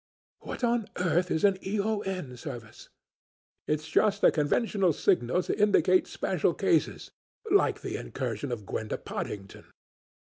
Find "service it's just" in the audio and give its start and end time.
2.35-4.23